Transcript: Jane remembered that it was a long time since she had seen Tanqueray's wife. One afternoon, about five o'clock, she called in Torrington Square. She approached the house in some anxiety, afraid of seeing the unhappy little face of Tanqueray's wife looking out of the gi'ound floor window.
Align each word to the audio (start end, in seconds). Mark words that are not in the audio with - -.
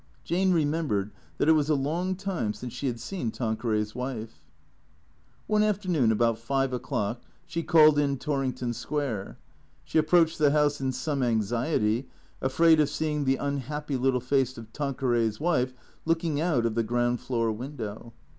Jane 0.23 0.51
remembered 0.51 1.11
that 1.37 1.47
it 1.47 1.51
was 1.51 1.69
a 1.69 1.75
long 1.75 2.15
time 2.15 2.53
since 2.55 2.73
she 2.73 2.87
had 2.87 2.99
seen 2.99 3.29
Tanqueray's 3.29 3.93
wife. 3.93 4.39
One 5.45 5.61
afternoon, 5.61 6.11
about 6.11 6.39
five 6.39 6.73
o'clock, 6.73 7.21
she 7.45 7.61
called 7.61 7.99
in 7.99 8.17
Torrington 8.17 8.73
Square. 8.73 9.37
She 9.85 9.99
approached 9.99 10.39
the 10.39 10.49
house 10.49 10.81
in 10.81 10.91
some 10.91 11.21
anxiety, 11.21 12.07
afraid 12.41 12.79
of 12.79 12.89
seeing 12.89 13.25
the 13.25 13.35
unhappy 13.37 13.95
little 13.95 14.19
face 14.19 14.57
of 14.57 14.73
Tanqueray's 14.73 15.39
wife 15.39 15.71
looking 16.03 16.41
out 16.41 16.65
of 16.65 16.73
the 16.73 16.83
gi'ound 16.83 17.19
floor 17.19 17.51
window. 17.51 18.11